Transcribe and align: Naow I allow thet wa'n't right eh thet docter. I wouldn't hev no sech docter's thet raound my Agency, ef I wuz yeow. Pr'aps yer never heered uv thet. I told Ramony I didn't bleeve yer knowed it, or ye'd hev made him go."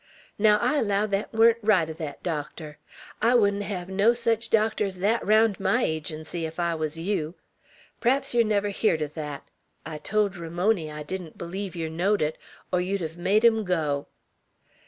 Naow 0.39 0.57
I 0.59 0.79
allow 0.79 1.05
thet 1.05 1.31
wa'n't 1.31 1.59
right 1.61 1.87
eh 1.87 1.93
thet 1.93 2.23
docter. 2.23 2.79
I 3.21 3.35
wouldn't 3.35 3.61
hev 3.61 3.87
no 3.87 4.13
sech 4.13 4.49
docter's 4.49 4.97
thet 4.97 5.21
raound 5.23 5.59
my 5.59 5.83
Agency, 5.83 6.47
ef 6.47 6.57
I 6.59 6.73
wuz 6.73 6.97
yeow. 6.97 7.35
Pr'aps 8.01 8.33
yer 8.33 8.41
never 8.41 8.69
heered 8.69 9.01
uv 9.01 9.11
thet. 9.11 9.43
I 9.85 9.99
told 9.99 10.33
Ramony 10.33 10.91
I 10.91 11.03
didn't 11.03 11.37
bleeve 11.37 11.75
yer 11.75 11.87
knowed 11.89 12.23
it, 12.23 12.39
or 12.73 12.81
ye'd 12.81 13.01
hev 13.01 13.15
made 13.15 13.45
him 13.45 13.63
go." 13.63 14.07